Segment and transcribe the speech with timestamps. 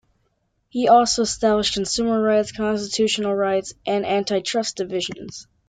[0.69, 5.45] He also established Consumer Rights, Constitutional Rights, and Antitrust divisions.